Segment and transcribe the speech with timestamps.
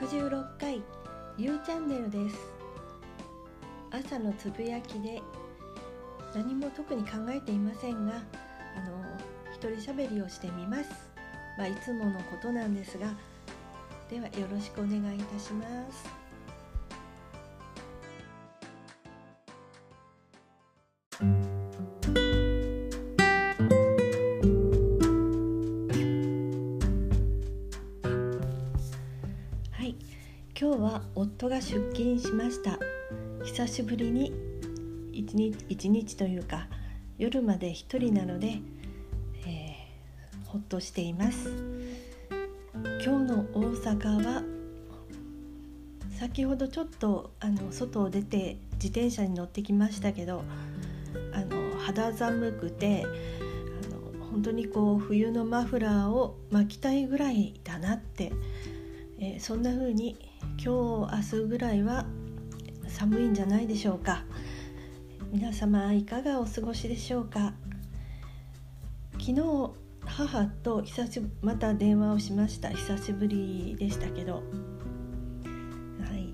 [0.00, 0.82] 66回
[1.38, 2.36] ゆうチャンネルです。
[3.90, 5.22] 朝のつぶやきで
[6.34, 8.12] 何も特に考えていませんが
[8.76, 9.02] あの
[9.54, 10.90] 一人喋りをしてみます。
[11.56, 13.06] まあ、いつものことなんですが
[14.10, 16.25] ではよろしくお願いいたします。
[31.68, 32.78] 出勤しました。
[33.44, 34.32] 久しぶりに
[35.12, 36.68] 一日一日というか
[37.18, 38.58] 夜まで一人なので、
[39.44, 41.50] えー、ほっとしています。
[43.04, 44.44] 今日の大阪は
[46.16, 50.44] 先ほどちょっとあの外を出て自転車に乗ってきましたけど
[51.32, 58.30] あの肌寒くてあの本当にこう冬のマフラーを巻きたいぐらいだなって、
[59.18, 60.16] えー、そんな風に
[60.62, 62.06] 今日明日ぐらいは
[62.88, 64.24] 寒いんじゃないでしょうか。
[65.32, 67.52] 皆様いかがお過ごしでしょうか。
[69.12, 69.42] 昨日
[70.04, 72.70] 母と久しまた電話をしました。
[72.70, 74.40] 久しぶりでしたけど、は
[76.14, 76.32] い、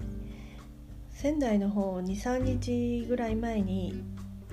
[1.11, 4.03] 仙台の方23日ぐらい前に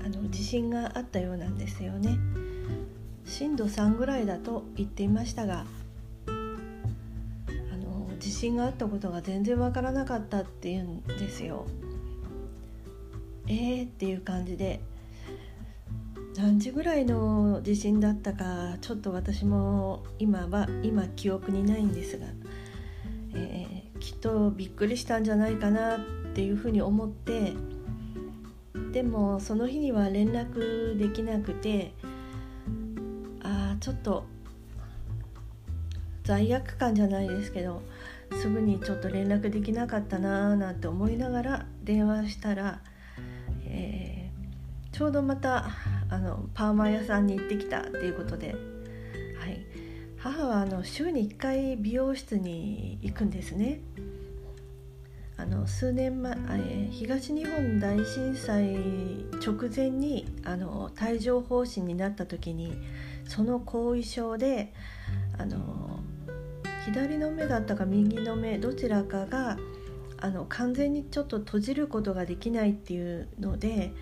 [0.04, 2.18] あの地震があったようなんですよね。
[3.26, 5.66] 震度3ぐらいだと言っていましたが
[8.40, 11.66] 自信があったことが全然わからなかったっていうんですよ。
[13.48, 14.80] えーっていう感じで
[16.38, 22.28] 何時ぐらいの地震だったかちょっと私も今は今記憶にないんですが、
[23.34, 26.00] えー、きっとびっくりしたんじゃないかなっ
[26.34, 27.52] ていうふうに思って
[28.94, 31.92] でもその日には連絡できなくて
[33.44, 34.24] ああちょっと
[36.24, 37.82] 罪悪感じゃないですけど
[38.34, 42.82] すぐにちょっと連絡できなかったなーなんて思いながら電話したら、
[43.66, 45.70] えー、ちょうどまた
[46.10, 48.56] あのパーマ屋さんに行ってきたっていうことで、
[49.40, 49.66] はい、
[50.18, 53.82] 母はあの週に1回美容室に行くんですね。
[55.40, 58.76] あの数年前、え、東日本大震災
[59.42, 62.74] 直前にあの帯状疱疹になった時に
[63.26, 64.74] その後遺症で
[65.38, 65.99] あの
[66.92, 69.58] 左の目だったか右の目どちらかが
[70.18, 73.94] あの完全にちょっと閉じることができないっていうので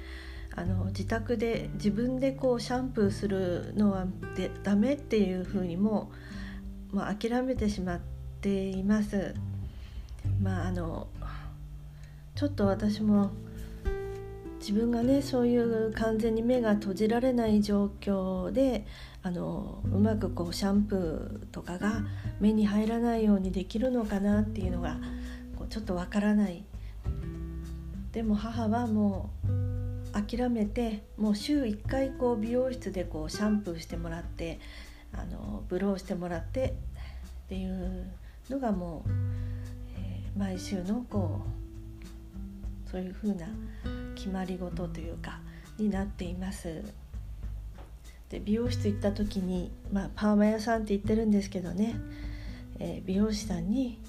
[0.56, 6.12] あの自宅で自分でこうシャンプーするのはでダメっていうふうにも、
[6.92, 8.00] まあ、諦めてしまっ
[8.40, 9.36] ています。
[10.42, 11.08] まああの
[12.36, 13.32] ちょっと私も
[14.68, 18.86] 自分がねそういう完全に目が閉じられない状況で
[19.24, 22.04] あのうまくこうシャンプーとかが
[22.42, 24.98] 目に入らないようにできるのかなっていうのが
[25.58, 26.66] こうちょっとわからない。
[28.12, 34.60] でも母はもう諦めてもう週1回こう美容室でこうシャンプーしてもらって
[35.14, 36.74] あのブローしてもらって
[37.46, 38.06] っていう
[38.50, 39.10] のがもう、
[39.98, 41.67] えー、毎週のこう
[42.92, 43.48] そういうふうな
[44.16, 45.40] 決まり事というか
[45.78, 46.84] になっています。
[48.30, 51.96] で美容室行った時に、まあ、パーマ屋さんって言ってるんですけどね、
[52.80, 54.02] えー、美容師さんに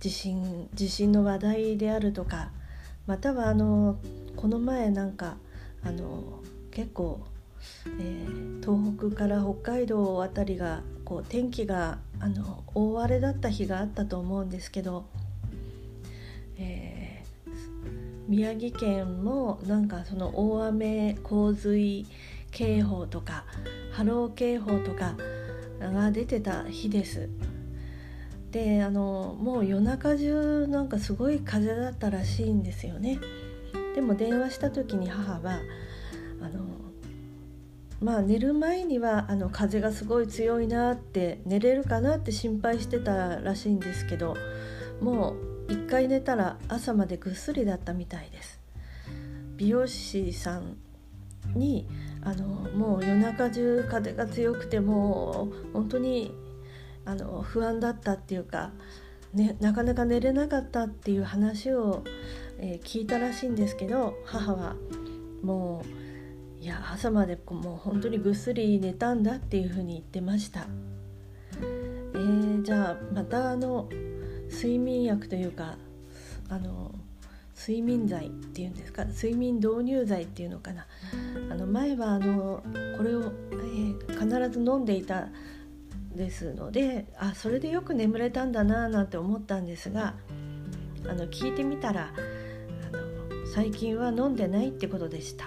[0.00, 2.50] 地震地震の話題であるとか
[3.06, 3.98] またはあの
[4.34, 5.36] この前なんか
[5.84, 6.42] あの
[6.72, 7.20] 結構、
[8.00, 15.06] えー、東北から北海道あたりがこう天気があの大荒れだった日があったと思うんですけど、
[16.58, 16.95] えー、
[18.28, 22.06] 宮城県もなんかその大雨洪水
[22.50, 23.44] 警報とか
[23.92, 25.16] 波浪警報とか
[25.80, 27.28] が出てた日です。
[28.50, 33.18] であのもう夜中中なんかすごい風だったらしいんですよね。
[33.94, 35.60] でも電話した時に母は
[36.40, 36.64] あの
[38.00, 44.36] まあ寝る前にはあの風がすごい強いなって寝れるかなって心配してたらしいんですけど
[45.00, 48.60] もう一回寝たら朝までぐっすりだったみたいです
[49.56, 50.76] 美容師さん
[51.54, 51.88] に
[52.22, 56.34] あのもう夜中中風が強くてもう本当に
[57.04, 58.72] あの不安だったっていうか、
[59.32, 62.02] ね、なかなか寝れなかったっていう話を、
[62.58, 64.76] えー、聞いたらしいんですけど母は
[65.42, 65.84] も
[66.60, 70.66] ういや朝までもう本当にぐっすり寝たんだっていうふうに言ってました。
[71.60, 73.88] えー、じゃあまたあの
[74.56, 75.76] 睡眠薬というか
[76.48, 76.94] あの
[77.58, 79.04] 睡眠剤っていうんですか？
[79.04, 80.86] 睡眠導入剤っていうのかな？
[81.50, 82.62] あの前はあの
[82.96, 85.28] これを、えー、必ず飲んでいた
[86.14, 90.14] ですのであそれでよく眠れたんだななんて思ったんですが
[91.06, 95.46] あの聞いてみたらあの最近は飲んでないってことでした。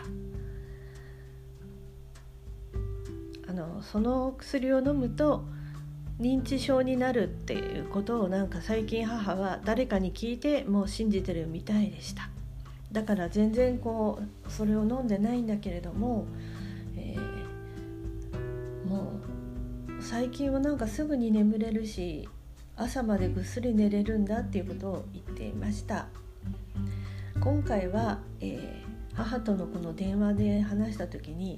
[3.48, 5.44] あのその薬を飲むと
[6.20, 12.30] 認知症になるっていうことをなんか最近母は誰かに聞いてもう信じてるみたいでした。
[12.92, 16.26] だから全然こうそれを飲んでないんだけれども、
[16.98, 19.14] えー、も
[19.88, 22.28] う最近はなんかすぐに眠れるし
[22.76, 26.08] 朝までぐっすり寝れるんだっていうことを言っていました。
[27.40, 31.56] 今回は、えー、母とのこの電話で話した時に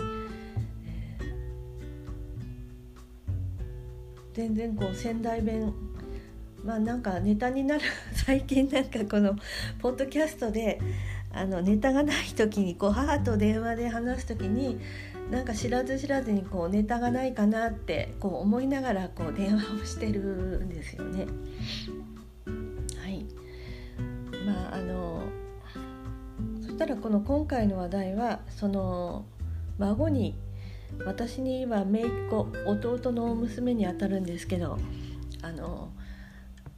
[4.41, 5.71] 全然こう仙台弁
[6.63, 7.83] まあなんかネタになる
[8.25, 9.35] 最近なんかこの
[9.77, 10.79] ポッドキャストで
[11.31, 14.79] あのネタがない時にこう母と電話で話す時に
[15.29, 20.21] なんか知らず知らずにこうネタがないかなってこう思いながらこう電話をしてる
[20.65, 21.27] んですよね。
[22.97, 23.23] はい
[24.43, 25.21] まああの
[26.61, 29.23] そしたらこの今回の話題はその
[29.77, 30.33] 孫に
[31.05, 34.77] 私には姪っ子弟の娘にあたるんですけど
[35.41, 35.91] あの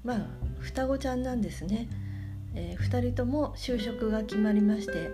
[0.04, 0.28] まあ
[0.60, 1.88] 双子ちゃんなんですね、
[2.56, 5.12] えー、2人とも就職が決まりまして、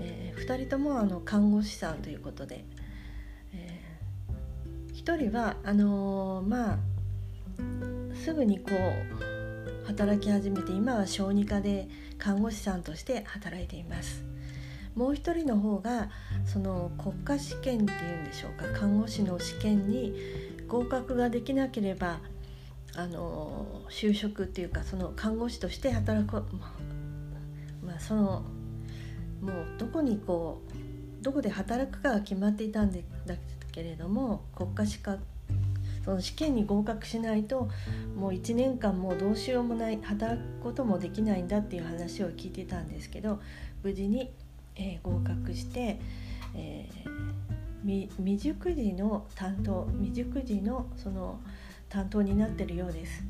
[0.00, 2.64] えー、2人ともあの看護師さんということで、
[3.54, 6.78] えー、1人はあのー、まあ
[8.14, 14.31] すぐにこう働き始めて今は小児科で看護師さんとして働いています。
[14.94, 16.10] もう一人の方が
[16.44, 20.14] その国家試験っていうんでしょうか看護師の試験に
[20.68, 22.20] 合格ができなければ
[22.94, 26.44] あの就職っていうかその看護師として働く
[27.84, 28.44] まあその
[29.40, 30.62] もうどこにこ
[31.20, 32.98] うどこで働くかが決まっていたんだ
[33.72, 35.22] けれども国家資格
[36.04, 37.68] その試験に合格しないと
[38.16, 43.40] もう1年間もうどうしようもない働くこともできないんだっていう話を聞いてたんですけど
[43.82, 44.32] 無事に
[44.76, 45.98] えー、合格して、
[46.54, 51.40] えー、未熟児の担当未熟児のその
[51.88, 53.24] 担当になってるようです。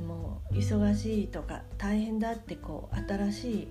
[0.00, 3.68] もう忙しいとか大変だってこう新しい、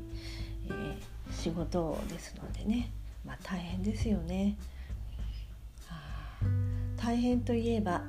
[0.67, 2.91] えー、仕事ですのでね、
[3.25, 4.55] まあ、大変ですよね。
[6.97, 8.01] 大変といえば、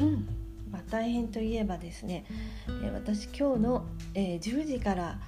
[0.00, 0.28] うん
[0.70, 2.24] まあ、大変といえばですね、
[2.66, 5.18] えー、私今日の、えー、10時から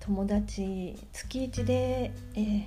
[0.00, 2.64] 友達月1で、えー、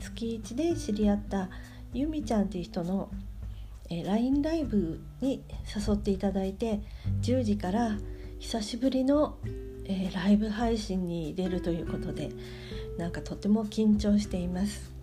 [0.00, 1.48] 月1で知り合った
[1.92, 3.10] ゆみちゃんっていう人の、
[3.88, 5.42] えー、LINE ライブに
[5.74, 6.80] 誘っていただいて
[7.22, 7.96] 10時から
[8.38, 9.38] 久しぶりの、
[9.84, 12.30] えー、ライブ配信に出るということで
[12.98, 14.96] なんかとても緊張しています。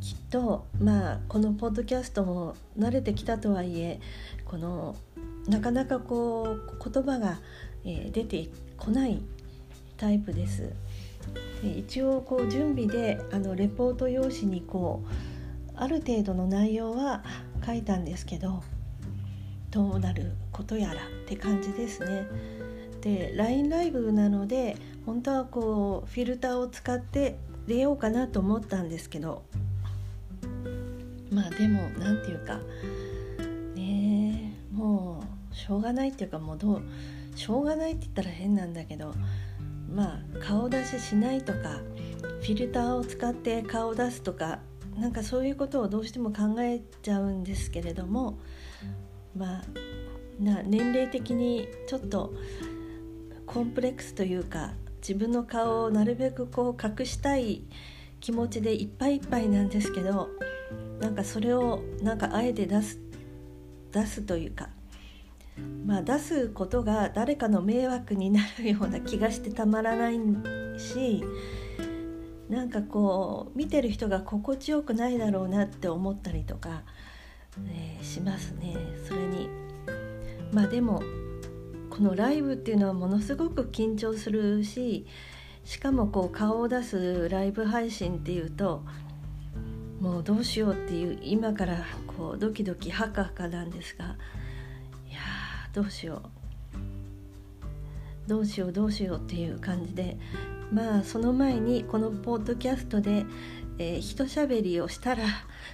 [0.00, 4.00] きっとまあこのポッドキャストも慣れてきたとはいえ
[4.44, 4.94] この
[5.48, 7.40] なかなかこう言葉が、
[7.84, 9.22] えー、出てこない
[9.96, 10.72] タイプです。
[11.62, 15.10] で一応こう準備であのレポート用紙にこう
[15.74, 17.24] ある程度の内容は
[17.64, 18.62] 書いたんですけど
[19.70, 20.96] どうなることやらっ
[21.26, 22.26] て感じですね。
[23.00, 29.42] で LINE ライブなので本当はこうフィルターを使って出ようかなと思ったんですけど
[31.30, 32.60] まあでも何て言うか
[33.74, 35.22] ねも
[35.52, 36.82] うしょうがないっていうかもうどう
[37.36, 39.14] しょうがないって言ったら変なんだけど
[39.92, 41.80] まあ顔出ししないとか
[42.40, 44.60] フィルターを使って顔を出すとか
[44.96, 48.38] なんかそういうことをどうしても考えちゃうんですけれども
[49.36, 49.62] まあ
[50.40, 52.32] な年齢的にちょっと
[53.46, 57.62] コンプレックスというか自分の顔をなるべくこう隠したい
[58.20, 60.28] 気持ちでいっぱいいっぱいなんですけど
[61.00, 62.98] なんかそれをなんかあえて出す
[63.92, 64.68] 出すというか
[65.86, 70.18] まあ、出すことが誰かの迷惑になるような気がしてたまらない
[70.78, 71.24] し
[72.48, 76.82] なんかこう見てる人が心地よくないだろうなって思ったりとか、
[77.68, 78.76] えー、しますね。
[79.06, 79.48] それに。
[80.52, 81.02] まあでも
[81.90, 85.06] このライブっていうのはものすごく緊張するし
[85.64, 88.84] しかもこう顔を出すライブ配信っていうと
[90.00, 94.16] もうどうしようっていう今からこうドキドキハカハカなんですが
[95.76, 96.22] どうしよ
[98.26, 100.16] うどうしようどうしようっていう感じで
[100.72, 103.26] まあその前にこのポッドキャストで、
[103.78, 105.24] えー、一しゃべりをしたら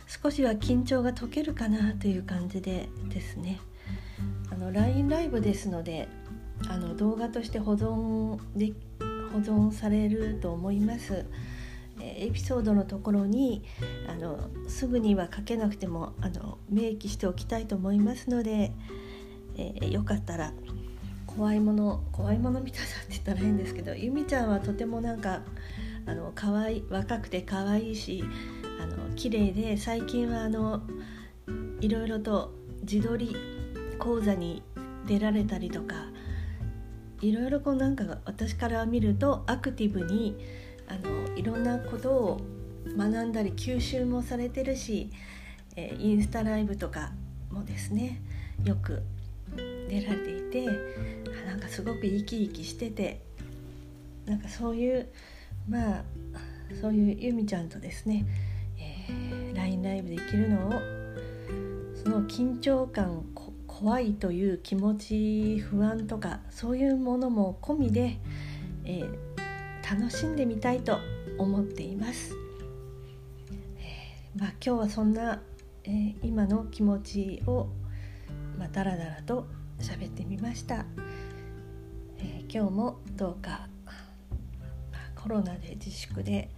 [0.09, 3.61] 少しは緊張が解けるかなという感じでですね。
[4.51, 6.09] あの LINE ライブですので
[6.69, 8.73] あの動画として保存で
[9.33, 11.27] 保存されると思います、
[12.01, 13.63] エピソードのところに
[14.09, 18.73] あのすぐには書けなくてもあの明記しておきたいと思いますので、
[19.57, 20.53] えー、よかったら
[21.27, 25.41] 怖いもの怖いもの見たさって言ったら変ですけどゆみちゃんはとてもなんか
[26.07, 28.25] あの可愛い若くて可愛いし
[28.81, 30.83] あの綺麗で最近はあの
[31.81, 33.37] いろいろと自撮り
[33.99, 34.63] 講座に
[35.07, 35.95] 出られたりとか
[37.21, 40.37] いろいろこうなんか私から見るとアクティブに
[40.89, 42.41] あのいろんなことを
[42.97, 45.11] 学んだり吸収もされてるし、
[45.77, 47.13] えー、インスタライブとか
[47.51, 48.21] もですね
[48.65, 49.03] よく
[49.93, 50.65] 出られていて
[51.47, 53.21] なんかすごく生き生きしてて
[54.25, 55.09] なんかそういう
[55.69, 56.05] まあ
[56.81, 58.25] そういうゆみちゃんとですね、
[58.79, 60.73] えー、LINE ライブできるのを
[62.03, 63.27] その緊張感
[63.67, 68.19] 怖いという気持ち不安とかそういうものも込みで、
[68.85, 70.99] えー、楽しんでみたいと
[71.37, 72.35] 思っています。
[73.79, 75.43] え、まあ、今日はそんな、
[75.85, 77.69] え、今の気持ちを、
[78.57, 79.47] まあ、だらだらと
[79.83, 80.87] 喋ってみました、
[82.19, 83.93] え今日もどうか、ま、
[85.21, 86.49] コロナで自粛で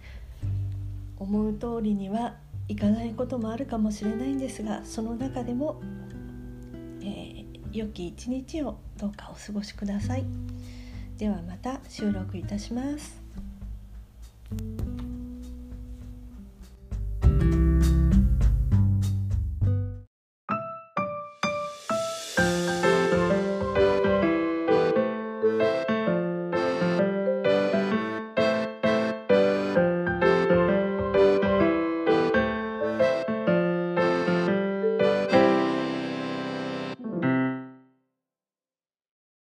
[1.17, 2.35] 思う通りには
[2.67, 5.81] いかないこともあるかもしれないんですがその中でも
[7.01, 10.25] えー、良き一日をどうかお過ごしください。
[11.17, 13.21] ではまた収録いたします。